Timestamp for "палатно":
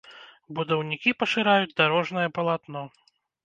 2.41-2.87